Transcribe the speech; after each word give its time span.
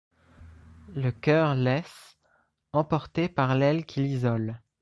Le 0.95 1.11
coeur 1.11 1.53
laisse, 1.53 2.17
emporté 2.73 3.29
par 3.29 3.53
l’aile 3.53 3.85
qui 3.85 4.01
l’isole 4.01 4.59